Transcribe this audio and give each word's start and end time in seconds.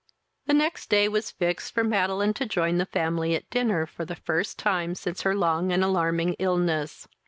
The 0.47 0.55
next 0.55 0.89
day 0.89 1.07
was 1.07 1.29
fixed 1.29 1.75
for 1.75 1.83
Madeline 1.83 2.33
to 2.33 2.47
join 2.47 2.79
the 2.79 2.87
family 2.87 3.35
at 3.35 3.47
dinner, 3.51 3.85
for 3.85 4.03
the 4.03 4.15
first 4.15 4.57
time 4.57 4.95
since 4.95 5.21
her 5.21 5.35
long 5.35 5.71
and 5.71 5.83
alarming 5.83 6.33
illness. 6.39 7.07